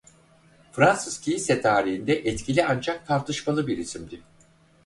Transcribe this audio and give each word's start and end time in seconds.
Fransız 0.71 1.21
kilise 1.21 1.61
tarihinde 1.61 2.13
etkili 2.13 2.65
ancak 2.65 3.07
tartışmalı 3.07 3.67
bir 3.67 3.77
isimdi. 3.77 4.21